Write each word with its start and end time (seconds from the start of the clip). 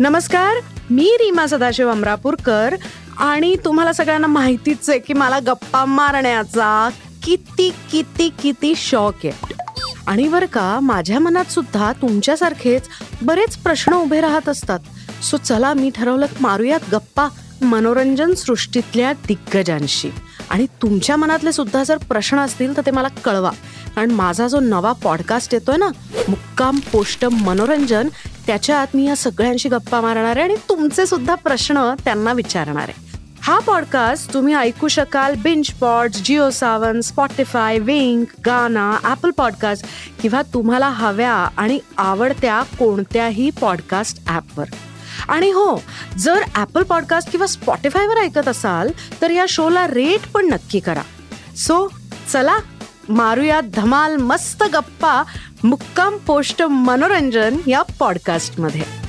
नमस्कार 0.00 0.56
मी 0.90 1.16
रीमा 1.20 1.46
सदाशिव 1.46 1.90
अमरापूरकर 1.90 2.74
आणि 3.18 3.56
तुम्हाला 3.64 3.92
सगळ्यांना 3.92 4.26
माहितीच 4.26 4.90
आहे 4.90 4.98
की 4.98 5.12
मला 5.12 5.38
गप्पा 5.38 5.84
मारण्याचा 5.84 6.88
किती 7.22 7.74
किती 7.92 8.28
किती 8.42 8.74
शौक 8.76 9.14
आहे. 9.24 9.32
आणि 10.06 10.28
बरं 10.28 10.46
का 10.46 10.80
माझ्या 10.80 11.18
मनात 11.18 11.44
सुद्धा 11.44 11.92
तुमच्यासारखेच 11.92 12.82
बरेच 13.22 13.56
प्रश्न 13.56 13.92
उभे 13.92 14.20
राहत 14.20 14.48
असतात. 14.48 14.78
सो 15.22 15.36
चला 15.36 15.74
मी 15.74 15.90
ठरवलं 15.94 16.26
मारूयात 16.40 16.80
गप्पा 16.92 17.28
मनोरंजन 17.62 18.34
सृष्टीतल्या 18.34 19.12
दिग्गजांशी. 19.12 20.10
आणि 20.50 20.66
तुमच्या 20.82 21.16
मनातले 21.16 21.52
सुद्धा 21.52 21.84
जर 21.84 21.96
प्रश्न 21.96 22.38
असतील 22.38 22.76
तर 22.76 22.82
ते 22.86 22.90
मला 22.90 23.08
कळवा. 23.08 23.50
कारण 23.94 24.10
माझा 24.10 24.48
जो 24.48 24.60
नवा 24.60 24.92
पॉडकास्ट 24.92 25.54
येतोय 25.54 25.76
ना 25.76 25.88
मुक्काम 26.28 26.78
पोस्ट 26.78 27.24
मनोरंजन 27.24 28.08
त्याच्यात 28.50 28.86
मी 28.94 29.06
या 29.06 29.16
सगळ्यांशी 29.16 29.68
गप्पा 29.68 30.00
मारणार 30.00 30.36
आहे 30.36 30.40
आणि 30.40 30.54
तुमचे 30.68 31.06
सुद्धा 31.06 31.34
प्रश्न 31.34 31.94
त्यांना 32.04 32.32
विचारणार 32.32 32.82
आहे. 32.82 33.18
हा 33.42 33.58
पॉडकास्ट 33.58 34.34
तुम्ही 34.34 34.54
ऐकू 34.54 34.88
शकाल 34.88 35.34
binge 35.42 35.70
pod 35.70 36.10
Jio 36.10 36.50
Saavn 36.50 37.00
Spotify 37.00 37.78
Wynk 37.78 38.26
Gaana 38.46 38.98
Apple 39.04 39.30
podcast 39.30 39.84
किंवा 40.22 40.42
तुम्हाला 40.54 40.88
हव्या 40.88 41.32
आणि 41.32 41.78
आवडत्या 41.98 42.62
कोणत्याही 42.78 43.50
पॉडकास्ट 43.50 44.18
ॲपवर 44.26 44.64
आणि 45.28 45.50
हो 45.50 45.82
जर 46.18 46.38
ॲपल 46.54 46.82
पॉडकास्ट 46.82 47.30
किंवा 47.30 47.46
स्पॉटीफायवर 47.46 48.16
ऐकत 48.16 48.48
असाल 48.48 48.90
तर 49.22 49.30
या 49.30 49.46
शोला 49.48 49.86
रेट 49.86 50.30
पण 50.34 50.46
नक्की 50.46 50.80
करा. 50.80 51.02
सो 51.56 51.88
चला 52.32 52.56
मारूया 53.08 53.60
धमाल 53.74 54.16
मस्त 54.16 54.62
गप्पा 54.72 55.22
मुक्काम 55.64 56.16
पोस्ट 56.26 56.62
मनोरंजन 56.62 57.56
या 57.66 57.82
पॉडकास्टमध्ये 57.98 58.99